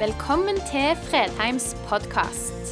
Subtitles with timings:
[0.00, 2.70] Velkommen til Fredheims podkast.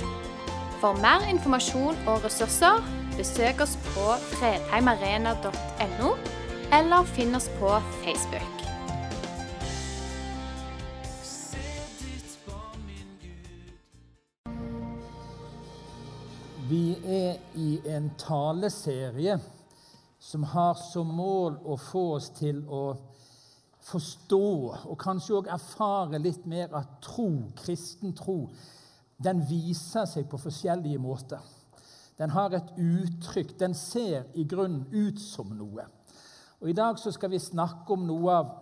[0.81, 2.81] For mer informasjon og ressurser,
[3.19, 6.13] besøk oss på fredheimarena.no,
[6.79, 8.65] eller finn oss på Facebook.
[16.71, 19.37] Vi er i en taleserie
[20.19, 22.87] som har som mål å få oss til å
[23.89, 24.49] forstå
[24.91, 28.43] og kanskje òg erfare litt mer at tro, kristen tro,
[29.19, 31.43] den viser seg på forskjellige måter.
[32.19, 33.55] Den har et uttrykk.
[33.59, 35.87] Den ser i grunnen ut som noe.
[36.59, 38.57] Og I dag så skal vi snakke om noe av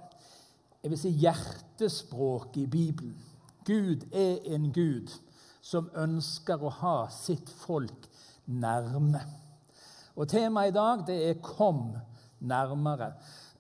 [0.83, 3.15] jeg vil si, hjertespråket i Bibelen.
[3.67, 5.11] Gud er en Gud
[5.65, 8.07] som ønsker å ha sitt folk
[8.47, 9.25] nærme.
[10.15, 11.97] Og Temaet i dag det er 'Kom
[12.41, 13.13] nærmere'.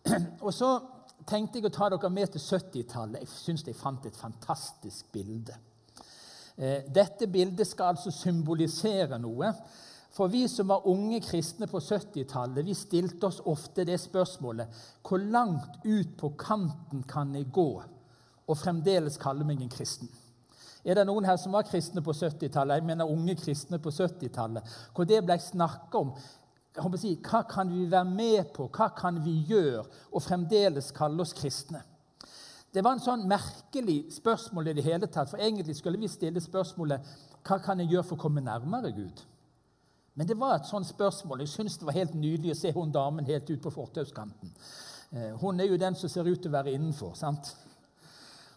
[0.47, 0.81] Og så
[1.27, 3.25] tenkte jeg å ta dere med til 70-tallet.
[3.25, 5.57] Jeg syns jeg fant et fantastisk bilde.
[6.57, 9.51] Eh, dette bildet skal altså symbolisere noe.
[10.17, 15.21] For vi som var unge kristne på 70-tallet, vi stilte oss ofte det spørsmålet Hvor
[15.21, 17.69] langt ut på kanten kan jeg gå
[18.47, 20.09] og fremdeles kalle meg en kristen?
[20.87, 22.79] Er det noen her som var kristne på 70-tallet?
[22.79, 24.75] Jeg mener unge kristne på 70-tallet.
[24.95, 26.13] Hvor det ble snakka om
[27.01, 31.35] si, hva kan vi være med på, hva kan vi gjøre, og fremdeles kalle oss
[31.37, 31.83] kristne?
[32.75, 36.43] Det var en sånn merkelig spørsmål i det hele tatt, for egentlig skulle vi stille
[36.45, 37.15] spørsmålet
[37.47, 39.23] hva kan jeg gjøre for å komme nærmere Gud?
[40.17, 41.45] Men det var et sånt spørsmål.
[41.45, 44.53] Jeg syns det var helt nydelig å se hun damen helt ut på fortauskanten.
[45.13, 47.15] Eh, hun er jo den som ser ut til å være innenfor.
[47.15, 47.53] sant?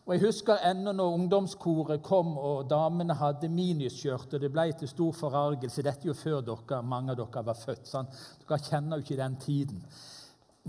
[0.06, 4.90] Og Jeg husker ennå når ungdomskoret kom og damene hadde miniskjørt, og det ble til
[4.90, 5.84] stor forargelse.
[5.86, 7.86] Dette er jo før dere, mange av dere var født.
[7.88, 8.16] Sant?
[8.42, 9.84] Dere kjenner jo ikke den tiden.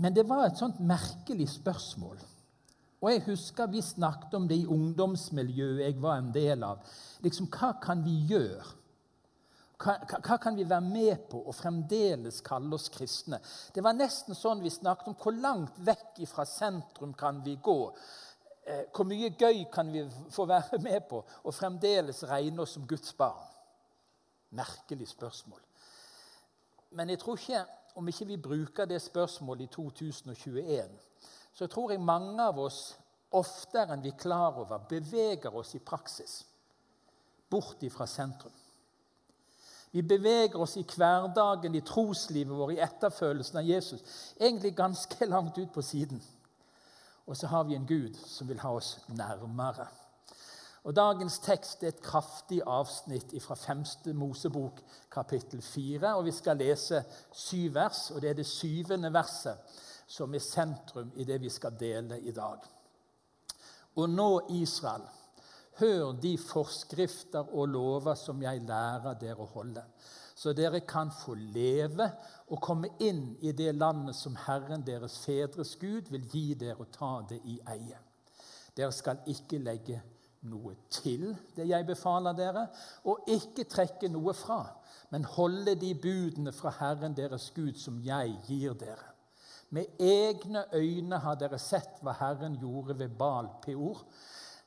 [0.01, 2.21] Men det var et sånt merkelig spørsmål.
[3.01, 6.85] Og jeg husker vi snakket om det i ungdomsmiljøet jeg var en del av.
[7.25, 8.77] Liksom, Hva kan vi gjøre?
[9.81, 13.39] Hva, hva, kan vi være med på og fremdeles kalle oss kristne?
[13.73, 17.79] Det var nesten sånn vi snakket om hvor langt vekk fra sentrum kan vi gå
[18.65, 22.87] Eh, hvor mye gøy kan vi få være med på og fremdeles regne oss som
[22.87, 23.47] Guds barn?
[24.49, 25.61] Merkelig spørsmål.
[26.91, 30.89] Men jeg tror ikke, om ikke vi bruker det spørsmålet i 2021,
[31.53, 32.97] så tror jeg mange av oss
[33.31, 36.41] oftere enn vi er klar over, beveger oss i praksis
[37.51, 38.53] bort fra sentrum.
[39.91, 44.03] Vi beveger oss i hverdagen, i troslivet vårt, i etterfølelsen av Jesus,
[44.39, 46.21] egentlig ganske langt ut på siden.
[47.27, 49.87] Og så har vi en Gud som vil ha oss nærmere.
[50.83, 53.83] Og Dagens tekst er et kraftig avsnitt fra 5.
[54.17, 56.15] Mosebok, kapittel 4.
[56.15, 59.77] Og vi skal lese syv vers, og det er det syvende verset
[60.07, 62.65] som er sentrum i det vi skal dele i dag.
[63.95, 65.05] Og nå, Israel,
[65.79, 69.85] hør de forskrifter og lover som jeg lærer dere å holde
[70.41, 72.07] så dere kan få leve
[72.49, 76.89] og komme inn i det landet som Herren deres fedres Gud vil gi dere og
[76.95, 77.99] ta det i eie.
[78.73, 79.99] Dere skal ikke legge
[80.49, 82.65] noe til det jeg befaler dere,
[83.05, 84.63] og ikke trekke noe fra,
[85.13, 89.11] men holde de budene fra Herren deres Gud som jeg gir dere.
[89.69, 94.01] Med egne øyne har dere sett hva Herren gjorde ved Baal Peor.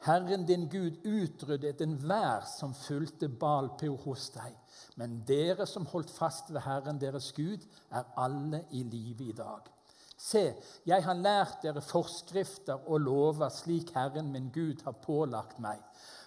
[0.07, 4.55] Herren din Gud utryddet enhver som fulgte Baal Peor hos deg.
[5.01, 9.71] Men dere som holdt fast ved Herren deres Gud, er alle i live i dag.
[10.25, 10.55] Se,
[10.87, 15.83] jeg har lært dere forskrifter og lover slik Herren min Gud har pålagt meg,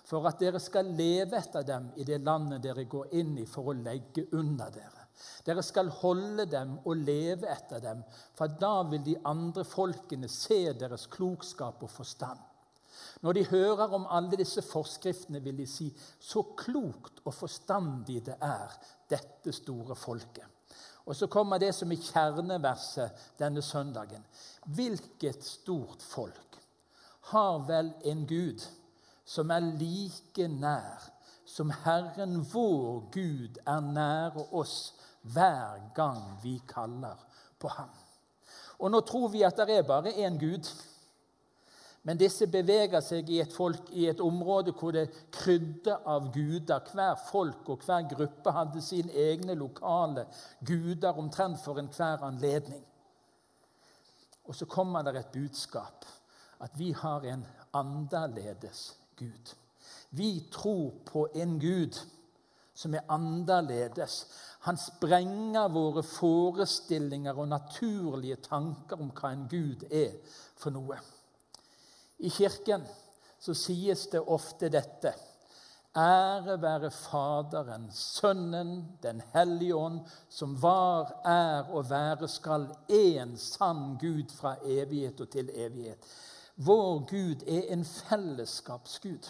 [0.08, 3.72] for at dere skal leve etter dem i det landet dere går inn i for
[3.72, 5.08] å legge under dere.
[5.48, 8.04] Dere skal holde dem og leve etter dem,
[8.38, 12.40] for da vil de andre folkene se deres klokskap og forstand.
[13.22, 15.88] Når de hører om alle disse forskriftene, vil de si
[16.20, 18.78] så klokt og forstandig det er,
[19.10, 20.46] dette store folket.
[21.08, 24.26] Og så kommer det som er kjerneverset denne søndagen.
[24.66, 26.60] Hvilket stort folk
[27.32, 28.66] har vel en Gud
[29.28, 31.08] som er like nær
[31.48, 34.94] som Herren vår Gud er nære oss
[35.24, 37.16] hver gang vi kaller
[37.60, 37.92] på ham.
[38.78, 40.68] Og nå tror vi at det er bare én Gud.
[42.08, 46.86] Men disse beveger seg i et, folk, i et område hvor det krydder av guder.
[46.94, 50.24] Hver folk og hver gruppe hadde sine egne lokale
[50.64, 52.86] guder omtrent for enhver anledning.
[54.48, 56.08] Og så kommer det et budskap
[56.64, 57.44] at vi har en
[57.76, 59.52] annerledes Gud.
[60.16, 62.00] Vi tror på en Gud
[62.74, 64.22] som er annerledes.
[64.70, 70.16] Han sprenger våre forestillinger og naturlige tanker om hva en Gud er
[70.56, 71.02] for noe.
[72.18, 72.86] I kirken
[73.40, 75.14] så sies det ofte dette.
[75.98, 80.00] Ære være Faderen, Sønnen, Den hellige ånd,
[80.30, 85.98] som var, er og være skal, én sann Gud fra evighet og til evighet.
[86.56, 89.30] Vår Gud er en fellesskapsgud.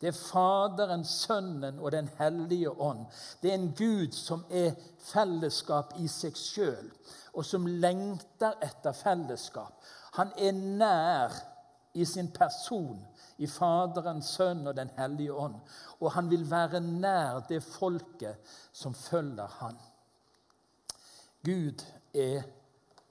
[0.00, 3.06] Det er Faderen, Sønnen og Den hellige ånd.
[3.42, 6.92] Det er en Gud som er fellesskap i seg sjøl,
[7.32, 9.82] og som lengter etter fellesskap.
[10.16, 11.34] Han er nær
[11.94, 12.98] i sin person
[13.38, 15.58] i Faderen, Sønn og Den hellige ånd.
[16.00, 18.38] Og han vil være nær det folket
[18.72, 19.78] som følger han.
[21.44, 21.84] Gud
[22.14, 22.42] er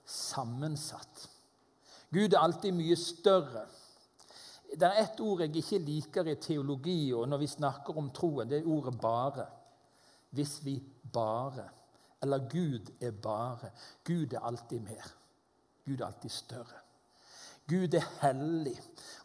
[0.06, 1.28] sammensatt.
[2.14, 3.66] Gud er alltid mye større.
[4.68, 8.50] Det er ett ord jeg ikke liker i teologi og når vi snakker om troen.
[8.50, 9.48] Det er ordet 'bare'.
[10.30, 10.84] Hvis vi
[11.14, 11.70] bare
[12.22, 13.70] Eller Gud er bare.
[14.04, 15.14] Gud er alltid mer.
[15.86, 16.87] Gud er alltid større.
[17.68, 18.78] Gud er hellig.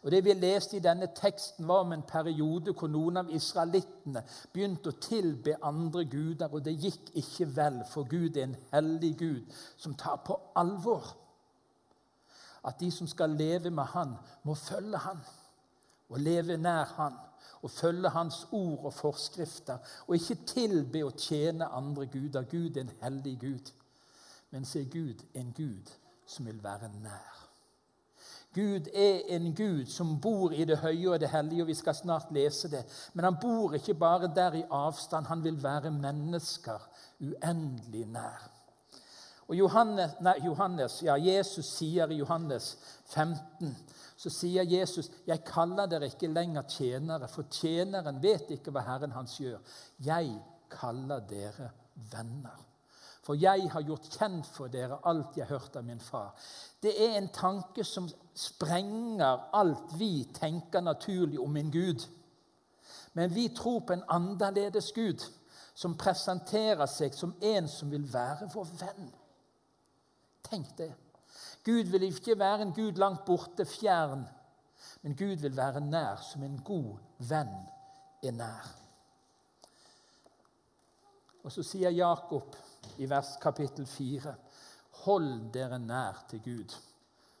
[0.03, 4.23] Og Det vi leste i denne teksten, var om en periode hvor noen av israelittene
[4.53, 9.13] begynte å tilbe andre guder, og det gikk ikke vel, for Gud er en hellig
[9.19, 11.13] Gud som tar på alvor
[12.63, 15.19] at de som skal leve med Han, må følge Han
[16.09, 17.13] og leve nær Han
[17.61, 22.43] og følge Hans ord og forskrifter, og ikke tilbe og tjene andre guder.
[22.43, 23.71] Gud er en hellig Gud,
[24.51, 25.91] men se Gud er en Gud
[26.25, 27.42] som vil være nær.
[28.53, 31.95] Gud er en Gud som bor i det høye og det hellige, og vi skal
[31.97, 32.83] snart lese det.
[33.13, 36.85] Men han bor ikke bare der i avstand, han vil være mennesker
[37.19, 38.49] uendelig nær.
[39.47, 42.77] Og Johannes, nei, Johannes, ja, Jesus sier i Johannes
[43.11, 43.75] 15
[44.23, 49.11] så sier Jesus, 'Jeg kaller dere ikke lenger tjenere, for tjeneren vet ikke hva Herren
[49.11, 49.59] hans gjør.'
[49.99, 50.39] 'Jeg
[50.69, 51.71] kaller dere
[52.11, 52.72] venner.'
[53.23, 56.33] For jeg har gjort kjent for dere alt jeg har hørt av min far.
[56.83, 62.03] Det er en tanke som sprenger alt vi tenker naturlig om en Gud.
[63.13, 65.23] Men vi tror på en annerledes Gud,
[65.73, 69.07] som presenterer seg som en som vil være vår venn.
[70.43, 70.91] Tenk det.
[71.63, 74.25] Gud vil ikke være en Gud langt borte, fjern,
[75.01, 76.99] men Gud vil være nær, som en god
[77.29, 77.55] venn
[78.23, 78.67] er nær.
[81.43, 82.55] Og så sier Jakob
[82.97, 84.35] i vers kapittel 4.:
[85.05, 86.75] Hold dere nær til Gud,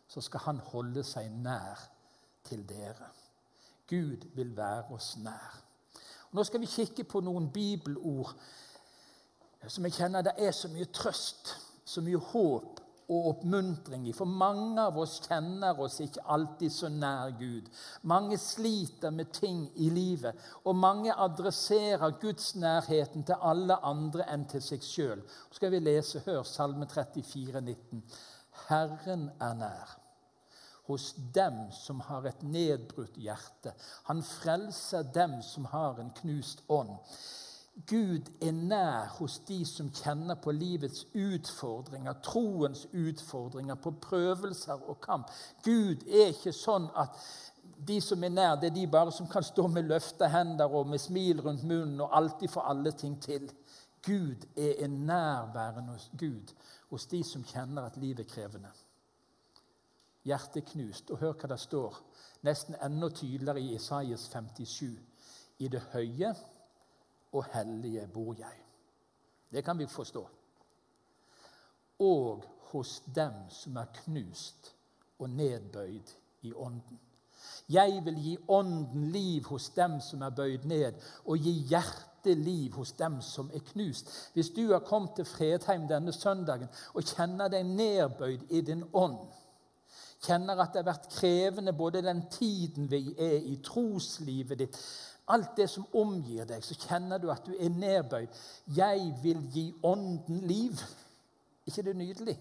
[0.07, 1.89] så skal Han holde seg nær
[2.43, 3.09] til dere.
[3.89, 5.63] Gud vil være oss nær.
[6.31, 8.35] Og nå skal vi kikke på noen bibelord
[9.67, 11.53] som jeg kjenner det er så mye trøst,
[11.85, 12.82] så mye håp
[13.13, 14.13] og oppmuntring i.
[14.17, 17.69] For mange av oss kjenner oss ikke alltid så nær Gud.
[18.09, 24.47] Mange sliter med ting i livet, og mange adresserer Guds nærheten til alle andre enn
[24.49, 25.25] til seg sjøl.
[25.51, 28.03] skal vi lese, hør Salme 34, 19.
[28.67, 29.99] Herren er nær
[30.87, 33.71] hos dem som har et nedbrutt hjerte.
[34.09, 36.97] Han frelser dem som har en knust ånd.
[37.73, 44.99] Gud er nær hos de som kjenner på livets utfordringer, troens utfordringer, på prøvelser og
[45.01, 45.31] kamp.
[45.65, 47.17] Gud er ikke sånn at
[47.87, 50.87] de som er nær, det er de bare som kan stå med løfta hender og
[50.91, 53.49] med smil rundt munnen og alltid få alle ting til.
[54.05, 56.53] Gud er en nærværende Gud
[56.91, 58.69] hos de som kjenner at livet er krevende.
[60.23, 61.09] Hjertet knust.
[61.11, 61.97] Og hør hva det står,
[62.45, 64.99] nesten enda tydeligere i Isaias 57.
[65.59, 66.35] I det høye
[67.33, 68.57] og hellige bor jeg.
[69.51, 70.27] Det kan vi forstå.
[71.99, 74.75] Og hos dem som er knust
[75.19, 76.99] og nedbøyd i ånden.
[77.69, 80.93] Jeg vil gi ånden liv hos dem som er bøyd ned,
[81.25, 84.09] og gi hjertet liv hos dem som er knust.
[84.33, 89.19] Hvis du har kommet til Fredheim denne søndagen og kjenner deg nedbøyd i din ånd,
[90.23, 94.79] kjenner at det har vært krevende både den tiden vi er i, troslivet ditt,
[95.27, 98.41] alt det som omgir deg, så kjenner du at du er nedbøyd.
[98.75, 100.81] Jeg vil gi ånden liv.
[101.65, 102.39] ikke det nydelig?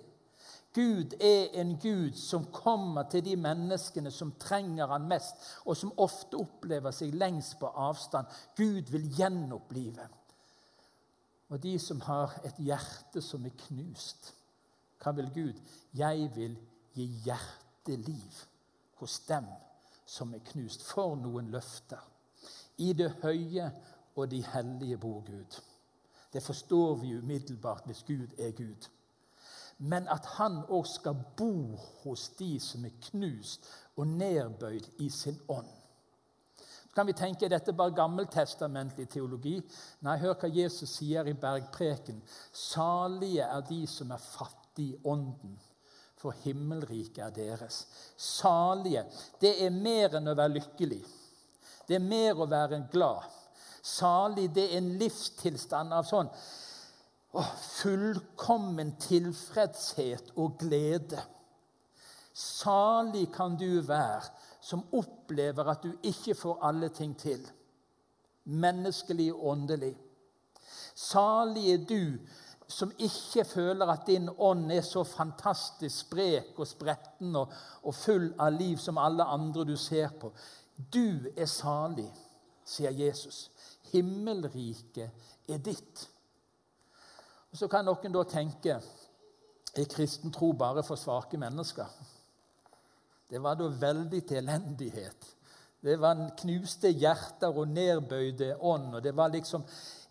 [0.75, 5.93] Gud er en Gud som kommer til de menneskene som trenger han mest, og som
[6.01, 8.27] ofte opplever seg lengst på avstand.
[8.57, 10.09] Gud vil gjenopplive.
[11.53, 14.33] Og de som har et hjerte som er knust,
[15.03, 15.61] hva vil Gud?
[15.95, 16.57] Jeg vil
[16.95, 18.41] gi hjerteliv
[19.03, 19.45] hos dem
[20.07, 20.87] som er knust.
[20.89, 22.12] For noen løfter.
[22.79, 23.71] I det høye
[24.17, 25.61] og de hellige bor Gud.
[26.33, 28.89] Det forstår vi umiddelbart hvis Gud er Gud.
[29.79, 35.41] Men at han òg skal bo hos de som er knust og nedbøyd i sin
[35.49, 35.69] ånd.
[36.93, 39.57] Så kan vi tenke er dette bare gammeltestamentlig teologi.
[40.05, 42.21] Nei, hør hva Jesus sier i bergpreken.
[42.53, 45.57] Salige er de som er fattige i ånden,
[46.21, 47.87] for himmelriket er deres.
[48.17, 49.07] Salige,
[49.41, 51.01] det er mer enn å være lykkelig.
[51.89, 53.25] Det er mer å være glad.
[53.83, 56.29] Salig, det er en livstilstand av sånn
[57.33, 57.43] å,
[57.81, 61.23] fullkommen tilfredshet og glede.
[62.33, 64.31] Salig kan du være
[64.63, 67.43] som opplever at du ikke får alle ting til.
[68.45, 69.93] Menneskelig og åndelig.
[70.95, 72.19] Salig er du
[72.73, 77.53] som ikke føler at din ånd er så fantastisk sprek og spretten og,
[77.85, 80.31] og full av liv som alle andre du ser på.
[80.93, 82.09] Du er salig,
[82.65, 83.51] sier Jesus.
[83.93, 85.11] Himmelriket
[85.49, 86.09] er ditt.
[87.53, 88.79] Og Så kan noen da tenke
[89.73, 91.89] er kristen tro bare for svake mennesker?
[93.31, 95.29] Det var da veldig til elendighet.
[95.83, 98.95] Det var knuste hjerter og nedbøyde ånd.
[98.95, 99.65] og det var liksom,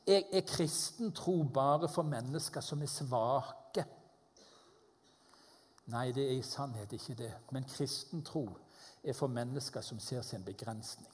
[0.07, 3.85] Er, er kristen tro bare for mennesker som er svake?
[5.85, 7.33] Nei, det er i sannhet ikke det.
[7.51, 8.47] Men kristen tro
[9.03, 11.09] er for mennesker som ser sin begrensning.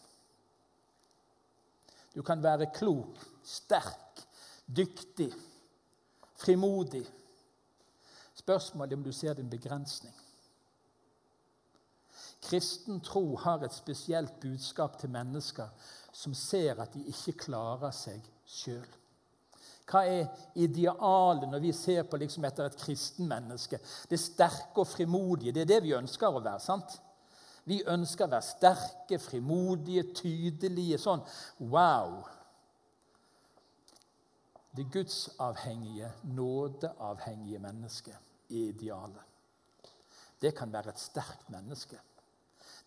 [2.16, 4.24] Du kan være klok, sterk,
[4.68, 5.32] dyktig,
[6.36, 7.06] frimodig.
[8.36, 10.16] Spørsmålet er om du ser din begrensning.
[12.42, 15.68] Kristen tro har et spesielt budskap til mennesker
[16.14, 18.88] som ser at de ikke klarer seg sjøl.
[19.88, 20.28] Hva er
[20.60, 23.80] idealet når vi ser på liksom etter et kristenmenneske?
[24.10, 25.54] Det sterke og frimodige.
[25.56, 26.60] Det er det vi ønsker å være.
[26.60, 26.98] sant?
[27.68, 31.00] Vi ønsker å være sterke, frimodige, tydelige.
[31.02, 31.24] Sånn
[31.72, 32.22] wow!
[34.78, 39.24] Det gudsavhengige, nådeavhengige mennesket er idealet.
[40.38, 41.98] Det kan være et sterkt menneske.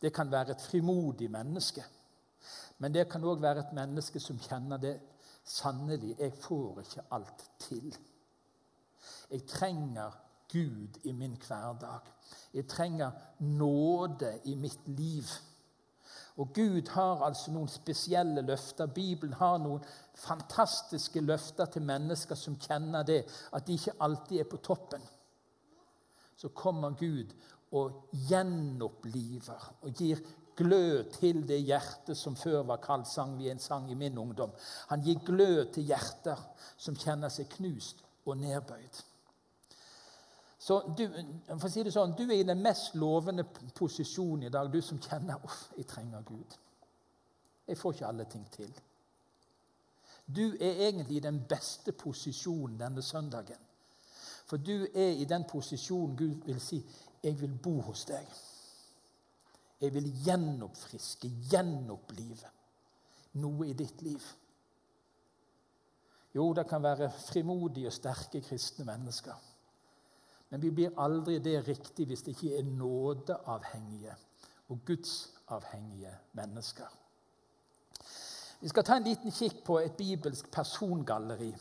[0.00, 1.84] Det kan være et frimodig menneske.
[2.78, 4.94] Men det kan òg være et menneske som kjenner det
[5.44, 7.90] sannelig Jeg får ikke alt til.
[9.30, 10.14] Jeg trenger
[10.52, 12.10] Gud i min hverdag.
[12.54, 15.26] Jeg trenger nåde i mitt liv.
[16.36, 18.86] Og Gud har altså noen spesielle løfter.
[18.86, 19.84] Bibelen har noen
[20.16, 25.02] fantastiske løfter til mennesker som kjenner det, at de ikke alltid er på toppen.
[26.36, 27.34] Så kommer Gud
[27.76, 30.22] og gjenoppliver og gir
[30.56, 34.50] glød til det hjertet som før var kalt, sang vi en sang i min ungdom.
[34.88, 36.40] Han gir glød til hjerter
[36.76, 39.04] som kjenner seg knust og nedbøyd.
[40.60, 41.06] Så du,
[41.48, 44.82] for å si det sånn, du er i den mest lovende posisjonen i dag, du
[44.84, 46.56] som kjenner uff, jeg trenger Gud.
[47.70, 48.70] Jeg får ikke alle ting til.
[50.26, 53.62] Du er egentlig i den beste posisjonen denne søndagen.
[54.50, 56.84] For du er i den posisjonen Gud vil si
[57.22, 58.36] 'Jeg vil bo hos deg'.
[59.80, 62.48] Jeg vil gjenoppfriske, gjenopplive
[63.32, 64.24] noe i ditt liv.
[66.34, 69.49] Jo, det kan være frimodige og sterke kristne mennesker.
[70.50, 74.16] Men vi blir aldri det riktig hvis det ikke er nådeavhengige
[74.70, 76.88] og gudsavhengige mennesker.
[78.60, 81.52] Vi skal ta en liten kikk på et bibelsk persongalleri.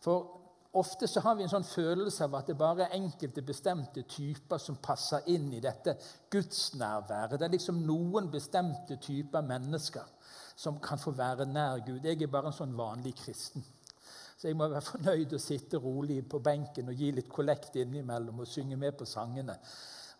[0.00, 0.38] For
[0.76, 4.60] Ofte så har vi en sånn følelse av at det bare er enkelte bestemte typer
[4.60, 5.94] som passer inn i dette
[6.30, 7.38] gudsnærværet.
[7.40, 10.04] Det er liksom noen bestemte typer mennesker
[10.58, 12.04] som kan få være nær Gud.
[12.04, 13.64] Jeg er bare en sånn vanlig kristen.
[14.38, 18.44] Så jeg må være fornøyd og sitte rolig på benken og gi litt kollekt innimellom
[18.44, 19.56] og synge med på sangene.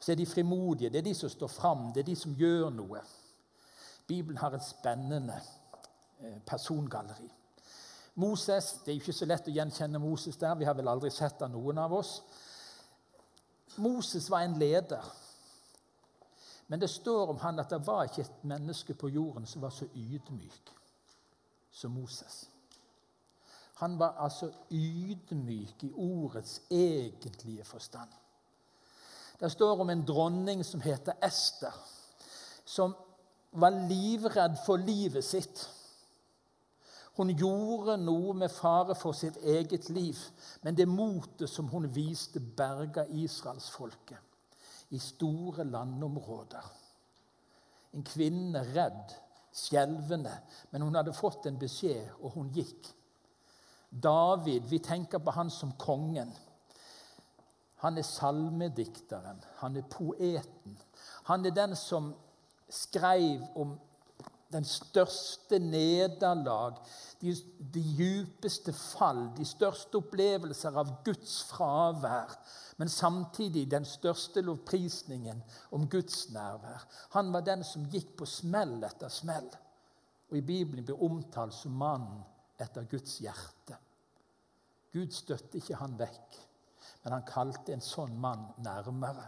[0.01, 0.91] Så er de frimodige.
[0.91, 1.93] Det er de som står fram.
[1.95, 3.03] Det er de som gjør noe.
[4.09, 7.31] Bibelen har et spennende eh, persongalleri.
[8.19, 10.59] Moses Det er jo ikke så lett å gjenkjenne Moses der.
[10.59, 12.17] Vi har vel aldri sett av noen av oss.
[13.79, 15.15] Moses var en leder.
[16.67, 19.71] Men det står om han at det var ikke et menneske på jorden som var
[19.71, 20.75] så ydmyk
[21.71, 22.49] som Moses.
[23.79, 28.11] Han var altså ydmyk i ordets egentlige forstand.
[29.41, 31.75] Det står om en dronning som heter Ester,
[32.65, 32.95] som
[33.53, 35.69] var livredd for livet sitt.
[37.19, 40.19] Hun gjorde noe med fare for sitt eget liv,
[40.63, 44.19] men det motet som hun viste, berga israelsfolket
[44.95, 46.69] i store landområder.
[47.95, 49.17] En kvinne redd,
[49.55, 50.35] skjelvende,
[50.71, 52.87] men hun hadde fått en beskjed, og hun gikk.
[53.91, 56.33] David, vi tenker på han som kongen.
[57.83, 60.79] Han er salmedikteren, han er poeten.
[61.31, 62.11] Han er den som
[62.69, 63.77] skrev om
[64.53, 66.79] den største nederlag,
[67.21, 67.35] de,
[67.75, 72.33] de djupeste fall, de største opplevelser av Guds fravær,
[72.81, 75.43] men samtidig den største lovprisningen
[75.77, 76.87] om Guds nærvær.
[77.17, 79.49] Han var den som gikk på smell etter smell,
[80.31, 82.25] og i Bibelen blir omtalt som mannen
[82.59, 83.79] etter Guds hjerte.
[84.93, 86.39] Gud støtte ikke han vekk,
[87.05, 89.27] men han kalte en sånn mann nærmere.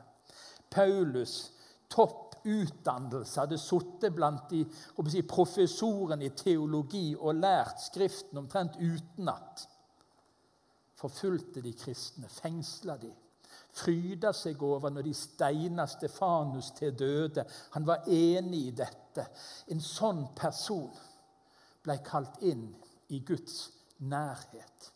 [0.70, 1.52] Paulus,
[1.90, 4.64] topp utdannelse, hadde sittet blant de
[5.12, 9.66] si, professorene i teologi og lært Skriften omtrent utenat.
[11.00, 13.10] Forfulgte de kristne, fengsla de.
[13.70, 17.44] Fryda seg over når de steina Stefanus til døde.
[17.76, 19.26] Han var enig i dette.
[19.70, 20.90] En sånn person
[21.84, 22.66] ble kalt inn
[23.10, 24.90] i Guds nærhet.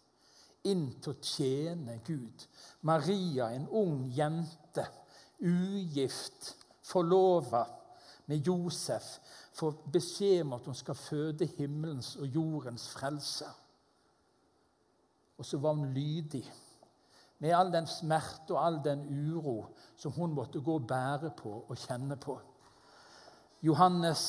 [0.65, 2.47] Inn til å tjene Gud.
[2.89, 4.87] Maria, en ung jente,
[5.45, 6.55] ugift,
[6.85, 7.65] forlova
[8.31, 9.19] med Josef,
[9.55, 13.51] får beskjed om at hun skal føde himmelens og jordens frelse.
[15.39, 16.45] Og så var hun lydig,
[17.39, 19.59] med all den smerte og all den uro
[20.01, 22.39] som hun måtte gå og bære på og kjenne på.
[23.65, 24.23] Johannes,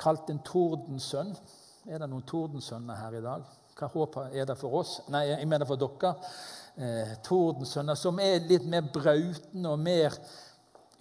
[0.00, 1.34] kalt en tordensønn
[1.84, 3.44] Er det noen tordensønner her i dag?
[3.76, 4.94] Hva håp er det for oss?
[5.12, 6.14] Nei, jeg mener for dere.
[6.80, 10.16] Eh, tordensønner som er litt mer brautende og mer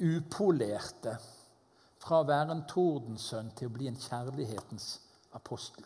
[0.02, 1.16] upolerte.
[2.04, 4.90] Fra å være en tordensønn til å bli en kjærlighetens
[5.40, 5.86] apostel.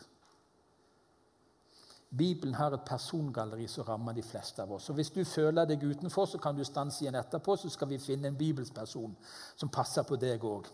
[2.17, 4.89] Bibelen har et persongalleri som rammer de fleste av oss.
[4.89, 7.99] Og Hvis du føler deg utenfor, så kan du stanse igjen etterpå, så skal vi
[7.99, 9.15] finne en bibelsperson
[9.55, 10.69] som passer på deg òg.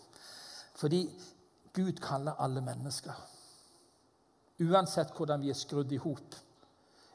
[0.78, 1.08] Fordi
[1.74, 3.14] Gud kaller alle mennesker.
[4.62, 6.36] Uansett hvordan vi er skrudd i hop.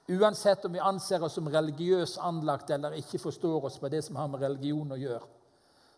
[0.08, 4.16] Uansett om vi anser oss som religiøst anlagt eller ikke forstår oss på det som
[4.16, 5.26] har med religion å gjøre,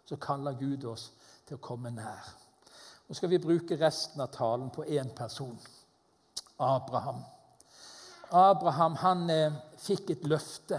[0.04, 1.10] så kaller Gud oss
[1.46, 2.32] til å komme nær.
[3.06, 5.56] Nå skal vi bruke resten av talen på én person
[6.60, 7.22] Abraham.
[8.30, 10.78] Abraham han eh, fikk et løfte.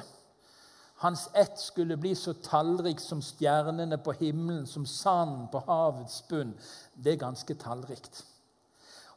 [1.01, 6.51] Hans ett skulle bli så tallrik som stjernene på himmelen, som sanden på havets bunn.
[6.93, 8.19] Det er ganske tallrikt.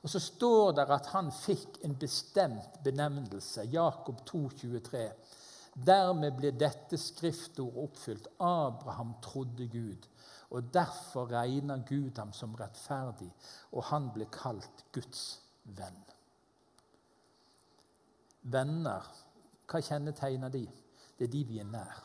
[0.00, 3.66] Og Så står det at han fikk en bestemt benevnelse.
[3.72, 5.02] Jakob 2, 23.
[5.74, 8.30] Dermed ble dette skriftord oppfylt.
[8.40, 10.08] Abraham trodde Gud,
[10.50, 13.28] og derfor regner Gud ham som rettferdig,
[13.72, 16.00] og han ble kalt Guds venn.
[18.42, 19.04] Venner,
[19.68, 20.64] hva kjennetegner de?
[21.18, 22.02] Det er de vi er nær.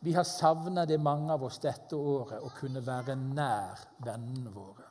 [0.00, 4.86] Vi har savna det, mange av oss, dette året, å kunne være nær vennene våre.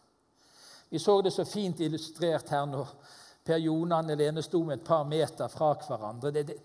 [0.89, 2.91] Vi så det så fint illustrert her når
[3.47, 6.31] Per Jonan og Lene sto med et par meter fra hverandre.
[6.35, 6.57] Det, det,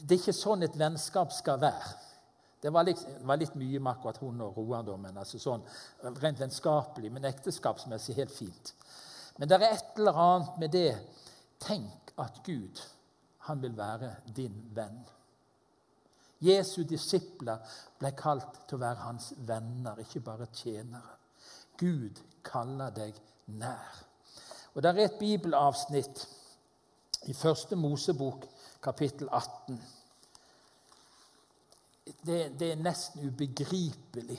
[0.00, 1.92] det, er ikke sånn et vennskap skal være.
[2.60, 5.64] Det var litt, var litt mye med akkurat hun og Roar, altså sånn,
[6.20, 8.74] rent vennskapelig, men ekteskapsmessig helt fint.
[9.40, 10.90] Men det er et eller annet med det.
[11.60, 12.80] Tenk at Gud
[13.48, 15.00] han vil være din venn.
[16.40, 17.60] Jesu disipler
[18.00, 21.16] ble kalt til å være hans venner, ikke bare tjenere.
[21.80, 23.16] Gud kaller deg
[23.60, 24.04] nær.
[24.74, 26.26] Og Det er et bibelavsnitt
[27.28, 28.46] i Første Mosebok,
[28.82, 29.80] kapittel 18.
[32.24, 34.38] Det, det, er nesten ubegripelig,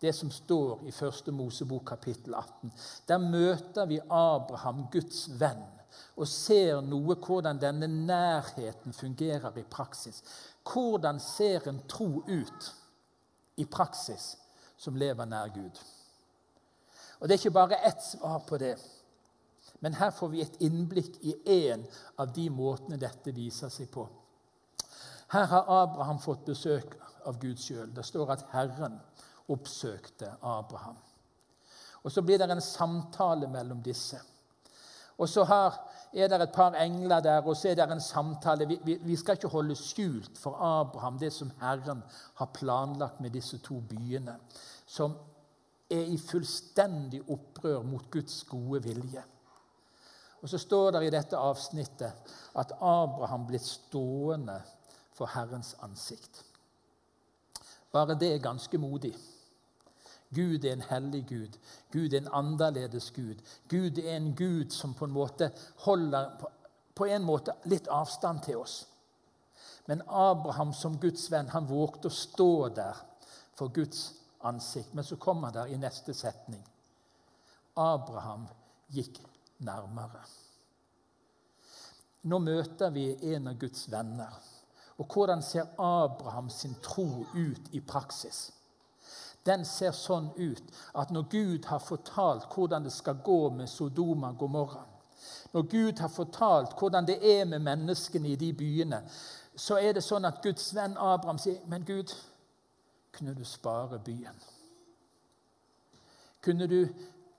[0.00, 2.72] det som står i Første Mosebok, kapittel 18.
[3.08, 5.77] Der møter vi Abraham, Guds venn
[6.16, 10.22] og ser noe hvordan denne nærheten fungerer i praksis.
[10.66, 12.74] Hvordan ser en tro ut
[13.56, 14.36] i praksis
[14.76, 15.80] som lever nær Gud?
[17.20, 18.76] Og Det er ikke bare ett svar på det.
[19.80, 21.84] Men her får vi et innblikk i én
[22.18, 24.08] av de måtene dette viser seg på.
[25.28, 27.90] Her har Abraham fått besøk av Gud sjøl.
[27.94, 28.98] Det står at Herren
[29.48, 30.96] oppsøkte Abraham.
[32.02, 34.20] Og Så blir det en samtale mellom disse.
[35.18, 35.74] Og så har,
[36.12, 38.68] er det et par engler der, og så er det en samtale.
[38.68, 42.02] Vi, vi, vi, skal ikke holde skjult for Abraham det som Herren
[42.38, 44.36] har planlagt med disse to byene,
[44.86, 45.16] som
[45.90, 49.24] er i fullstendig opprør mot Guds gode vilje.
[50.42, 54.60] Og Så står det i dette avsnittet at Abraham ble stående
[55.12, 56.44] for Herrens ansikt.
[57.92, 59.16] Bare det er ganske modig.
[60.34, 61.58] Gud er en hellig Gud.
[61.92, 63.40] Gud er en annerledes Gud.
[63.68, 65.50] Gud er en Gud som på en måte
[65.86, 66.36] holder
[66.98, 68.80] på en måte litt avstand til oss.
[69.86, 72.98] Men Abraham som Guds venn han vågte å stå der
[73.56, 74.10] for Guds
[74.44, 74.92] ansikt.
[74.94, 76.60] Men så kommer han der i neste setning.
[77.78, 78.48] Abraham
[78.92, 79.20] gikk
[79.64, 80.24] nærmere.
[82.28, 84.34] Nå møter vi en av Guds venner.
[84.98, 88.48] Og hvordan ser Abraham sin tro ut i praksis?
[89.48, 94.32] Den ser sånn ut at når Gud har fortalt hvordan det skal gå med Sodoma
[94.34, 94.84] og Gomorra,
[95.52, 99.02] når Gud har fortalt hvordan det er med menneskene i de byene,
[99.56, 102.14] så er det sånn at Guds venn Abraham sier, 'Men Gud,
[103.12, 104.42] kunne du spare byen?'
[106.42, 106.88] Kunne du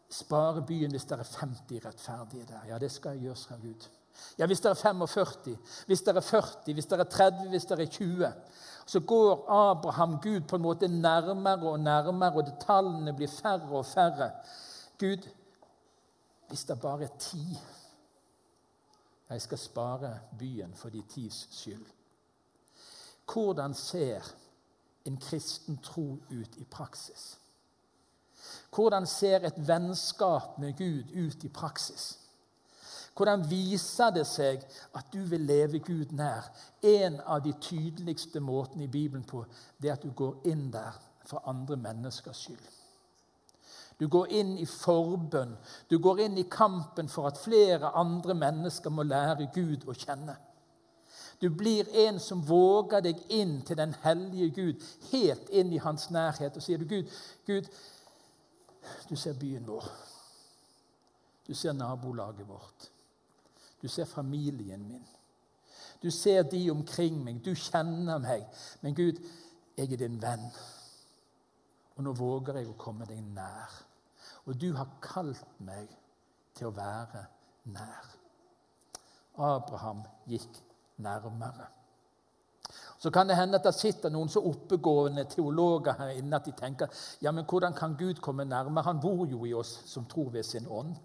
[0.10, 2.66] spare byen hvis det er 50 rettferdige der?
[2.68, 3.88] Ja, det skal jeg gjøre, sa Gud.
[4.38, 7.82] Ja, hvis dere er 45, hvis dere er 40, hvis dere er 30, hvis dere
[7.82, 8.32] er 20.
[8.86, 13.86] Så går Abraham Gud på en måte nærmere og nærmere, og tallene blir færre og
[13.86, 14.32] færre.
[15.00, 15.28] Gud,
[16.48, 17.60] hvis det bare er ti
[19.30, 21.86] Jeg skal spare byen for de tis skyld.
[23.34, 24.36] Hvordan ser
[25.06, 27.38] en kristen tro ut i praksis?
[28.76, 32.20] Hvordan ser et vennskap med Gud ut i praksis?
[33.20, 34.62] Hvordan viser det seg
[34.96, 36.46] at du vil leve Gud nær?
[36.80, 39.42] En av de tydeligste måtene i Bibelen på
[39.76, 40.96] det er at du går inn der
[41.28, 42.68] for andre menneskers skyld.
[44.00, 45.58] Du går inn i forbønn.
[45.92, 50.38] Du går inn i kampen for at flere andre mennesker må lære Gud å kjenne.
[51.42, 56.08] Du blir en som våger deg inn til den hellige Gud, helt inn i hans
[56.16, 56.56] nærhet.
[56.56, 57.12] Og sier du, Gud,
[57.48, 57.68] Gud,
[59.10, 59.92] du ser byen vår.
[61.48, 62.88] Du ser nabolaget vårt.
[63.82, 65.06] Du ser familien min.
[66.04, 67.42] Du ser de omkring meg.
[67.46, 68.46] Du kjenner meg.
[68.82, 69.20] Men Gud,
[69.78, 70.48] jeg er din venn.
[71.98, 73.74] Og nå våger jeg å komme deg nær.
[74.48, 75.92] Og du har kalt meg
[76.56, 77.26] til å være
[77.76, 78.16] nær.
[79.40, 80.62] Abraham gikk
[81.04, 81.68] nærmere.
[83.00, 86.52] Så kan det hende at det sitter noen så oppegående teologer her inne at de
[86.52, 86.92] tenker
[87.24, 88.84] ja, men hvordan kan Gud komme nærmere?
[88.90, 90.96] Han bor jo i oss som tror ved sin ånd.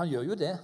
[0.00, 0.54] Han gjør jo det.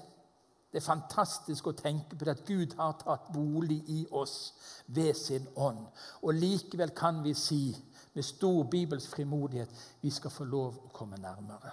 [0.75, 4.57] Det er fantastisk å tenke på at Gud har tatt bolig i oss
[4.91, 5.85] ved sin ånd.
[6.27, 7.69] Og likevel kan vi si
[8.17, 9.71] med stor bibelsk frimodighet
[10.03, 11.71] vi skal få lov å komme nærmere.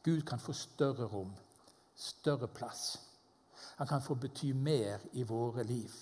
[0.00, 1.36] Gud kan få større rom,
[1.92, 2.96] større plass.
[3.76, 5.92] Han kan få bety mer i våre liv.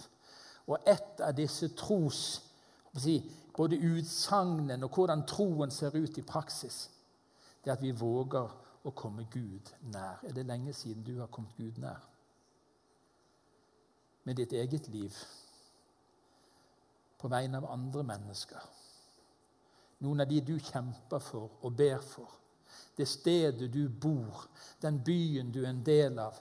[0.70, 2.22] Og et av disse tros
[3.58, 6.84] både utsagnene og hvordan troen ser ut i praksis,
[7.64, 8.46] det er at vi våger
[8.84, 10.22] å komme Gud nær.
[10.24, 12.00] Er det lenge siden du har kommet Gud nær?
[14.24, 15.16] Med ditt eget liv,
[17.20, 18.60] på vegne av andre mennesker.
[20.00, 22.36] Noen av de du kjemper for og ber for.
[22.96, 24.46] Det stedet du bor,
[24.80, 26.38] den byen du er en del av.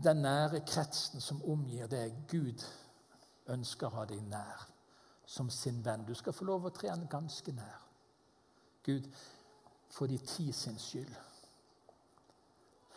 [0.00, 2.14] Den nære kretsen som omgir deg.
[2.30, 2.64] Gud
[3.52, 4.64] ønsker å ha deg nær
[5.28, 6.06] som sin venn.
[6.08, 7.82] Du skal få lov å tre han ganske nær.
[8.86, 9.10] Gud,
[9.90, 11.29] for de ti sin skyld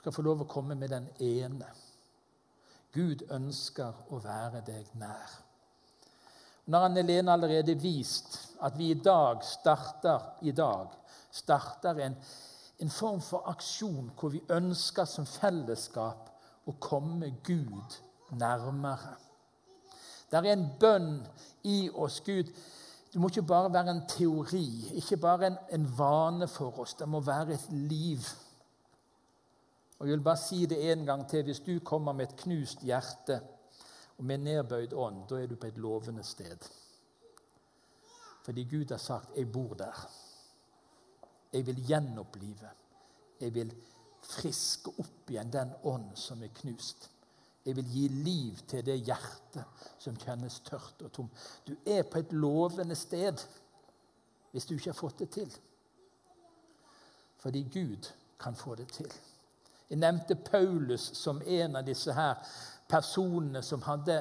[0.04, 1.70] skal få lov å komme med den ene.
[2.92, 5.38] Gud ønsker å være deg nær.
[6.68, 8.36] Nå har Anne Lene allerede vist
[8.68, 10.92] at vi i dag starter, i dag,
[11.32, 12.20] starter en,
[12.84, 16.28] en form for aksjon hvor vi ønsker som fellesskap
[16.68, 17.98] å komme Gud
[18.36, 19.16] nærmere.
[20.28, 21.12] Det er en bønn
[21.64, 22.20] i oss.
[22.28, 22.52] Gud,
[23.14, 24.68] det må ikke bare være en teori,
[25.00, 27.00] ikke bare en, en vane for oss.
[27.00, 28.34] Det må være et liv.
[30.04, 31.44] Og jeg vil bare si det en gang til.
[31.44, 33.38] Hvis du kommer med et knust hjerte
[34.18, 36.66] og med nedbøyd ånd, da er du på et lovende sted.
[38.44, 40.10] Fordi Gud har sagt 'Jeg bor der'.
[41.54, 42.70] Jeg vil gjenopplive.
[43.40, 43.76] Jeg vil
[44.22, 47.10] friske opp igjen den ånd som er knust.
[47.66, 49.66] Jeg vil gi liv til det hjertet
[50.00, 51.32] som kjennes tørt og tomt.
[51.68, 53.48] Du er på et lovende sted
[54.52, 55.60] hvis du ikke har fått det til.
[57.38, 59.14] Fordi Gud kan få det til.
[59.94, 62.40] Jeg nevnte Paulus som en av disse her
[62.90, 64.16] personene som hadde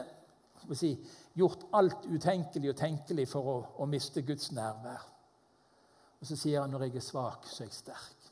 [0.76, 0.90] si,
[1.32, 5.06] gjort alt utenkelig og tenkelig for å, å, miste Guds nærvær.
[6.20, 8.28] Og Så sier han når jeg er svak, så er jeg sterk.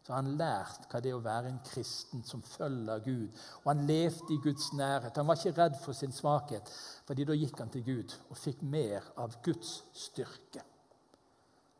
[0.00, 3.42] Så han lært hva det er å være en kristen som følger Gud.
[3.60, 5.20] Og han levde i Guds nærhet.
[5.20, 6.72] Han var ikke redd for sin svakhet,
[7.04, 10.64] fordi da gikk han til Gud og fikk mer av Guds styrke.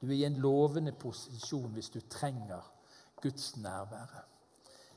[0.05, 2.69] Du er i en lovende posisjon hvis du trenger
[3.25, 4.30] Guds nærvære.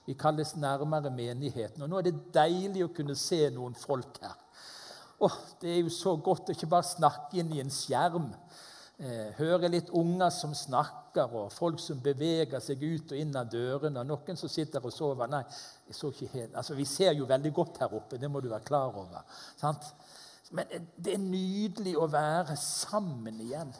[0.05, 1.81] Vi kalles nærmere menigheten.
[1.83, 4.35] Og nå er det deilig å kunne se noen folk her.
[5.23, 8.33] Åh, Det er jo så godt å ikke bare snakke inn i en skjerm.
[8.99, 13.47] Eh, høre litt unger som snakker, og folk som beveger seg ut og inn av
[13.49, 13.99] dørene.
[13.99, 15.27] og Noen som sitter og sover.
[15.31, 15.43] Nei,
[15.87, 16.55] jeg så ikke helt.
[16.55, 19.23] Altså, Vi ser jo veldig godt her oppe, det må du være klar over.
[19.57, 19.93] Sant?
[20.51, 23.73] Men eh, det er nydelig å være sammen igjen.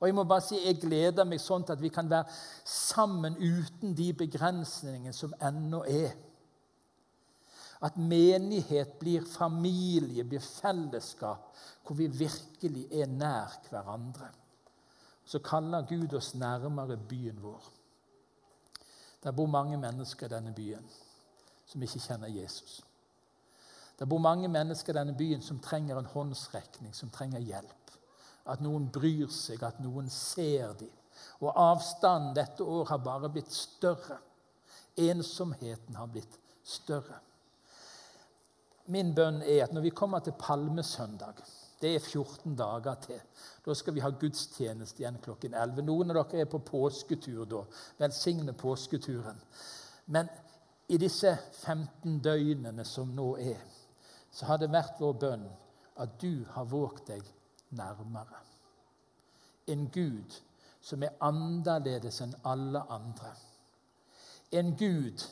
[0.00, 2.28] Og jeg må bare si, jeg gleder meg sånn at vi kan være
[2.68, 6.12] sammen uten de begrensningene som ennå er.
[7.84, 11.48] At menighet blir familie, blir fellesskap,
[11.84, 14.28] hvor vi virkelig er nær hverandre.
[15.26, 17.72] Så kaller Gud oss nærmere byen vår.
[19.24, 20.84] Der bor mange mennesker i denne byen
[21.66, 22.78] som ikke kjenner Jesus.
[23.98, 27.85] Det bor mange mennesker i denne byen som trenger en håndsrekning, som trenger hjelp
[28.46, 30.92] at noen bryr seg, at noen ser dem.
[31.42, 34.18] Og avstanden dette år har bare blitt større.
[34.96, 37.20] Ensomheten har blitt større.
[38.86, 41.42] min bønn er at når vi kommer til palmesøndag
[41.80, 43.20] Det er 14 dager til.
[43.66, 45.82] Da skal vi ha gudstjeneste igjen klokken 11.
[45.82, 47.64] Noen av dere er på påsketur da.
[47.98, 49.40] Velsigne påsketuren.
[50.06, 50.28] Men
[50.88, 53.60] i disse 15 døgnene som nå er,
[54.30, 55.44] så har det vært vår bønn
[55.96, 57.35] at du har våget deg
[57.70, 58.42] nærmere.
[59.66, 60.42] En Gud
[60.80, 63.32] som er annerledes enn alle andre.
[64.54, 65.24] En Gud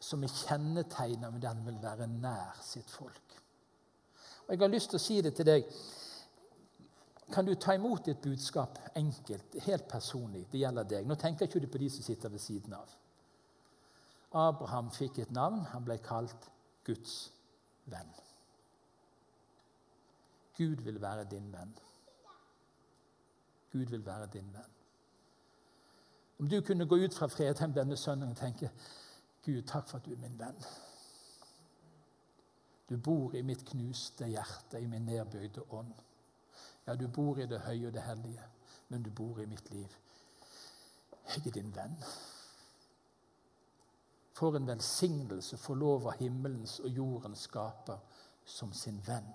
[0.00, 3.34] som er kjennetegna med den vil være nær sitt folk.
[4.46, 5.66] Og Jeg har lyst til å si det til deg.
[7.32, 10.46] Kan du ta imot ditt budskap enkelt, helt personlig?
[10.48, 11.04] Det gjelder deg.
[11.06, 12.94] Nå tenker ikke du på de som sitter ved siden av.
[14.32, 15.60] Abraham fikk et navn.
[15.74, 16.48] Han ble kalt
[16.88, 17.28] Guds
[17.84, 18.08] venn.
[20.58, 21.78] Gud vil være din venn.
[23.72, 24.74] Gud vil være din venn.
[26.38, 28.70] Om du kunne gå ut fra Fredheim denne søndagen og tenke
[29.44, 30.62] Gud, takk for at du er min venn.
[32.88, 35.92] Du bor i mitt knuste hjerte, i min nedbøyde ånd.
[36.86, 38.44] Ja, du bor i det høye og det hellige,
[38.88, 39.96] men du bor i mitt liv.
[41.28, 41.98] Jeg er din venn.
[44.32, 47.98] For en velsignelse få lov av himmelens og jordens skaper
[48.44, 49.28] som sin venn.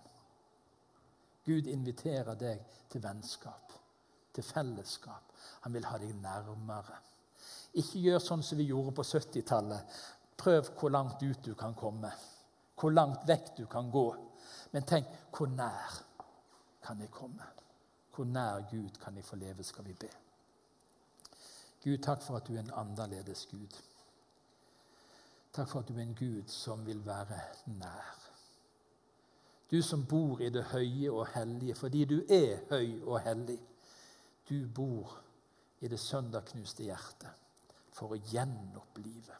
[1.45, 3.73] Gud inviterer deg til vennskap,
[4.33, 5.33] til fellesskap.
[5.65, 6.99] Han vil ha deg nærmere.
[7.79, 9.97] Ikke gjør sånn som vi gjorde på 70-tallet.
[10.37, 12.11] Prøv hvor langt ut du kan komme.
[12.79, 14.07] Hvor langt vekk du kan gå.
[14.73, 15.99] Men tenk hvor nær
[16.83, 17.47] kan jeg komme?
[18.13, 20.09] Hvor nær Gud kan jeg få leve, skal vi be.
[21.83, 23.79] Gud, takk for at du er en annerledes Gud.
[25.53, 28.22] Takk for at du er en Gud som vil være nær.
[29.71, 33.59] Du som bor i det høye og hellige fordi du er høy og hellig.
[34.49, 35.15] Du bor
[35.81, 37.31] i det søndagknuste hjertet
[37.93, 39.39] for å gjenopplive.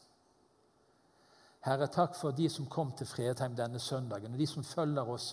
[1.63, 5.29] Herre, takk for de som kom til Fredheim denne søndagen, og de som følger oss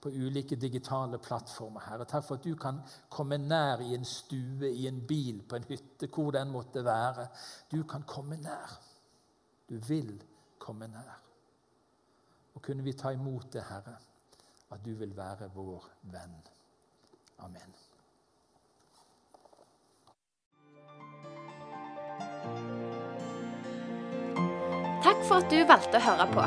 [0.00, 1.84] på ulike digitale plattformer.
[1.90, 2.80] Herre, takk for at du kan
[3.12, 7.28] komme nær i en stue, i en bil, på en hytte, hvor den måtte være.
[7.72, 8.74] Du kan komme nær.
[9.68, 10.16] Du vil
[10.58, 11.20] komme nær.
[12.54, 13.96] Og kunne vi ta imot det, Herre,
[14.72, 16.36] at du vil være vår venn.
[17.44, 17.74] Amen.
[25.04, 26.46] Takk for at du valgte å høre på.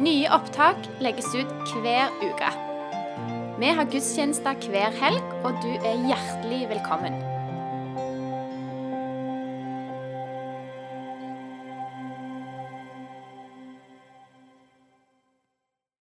[0.00, 2.52] Nye opptak legges ut hver uke.
[3.58, 7.27] Vi har gudstjenester hver helg, og du er hjertelig velkommen.